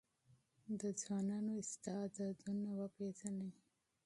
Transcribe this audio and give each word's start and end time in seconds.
د 0.79 0.81
ځوانانو 1.01 1.51
استعدادونه 1.61 2.67
وپېژنئ. 2.79 3.51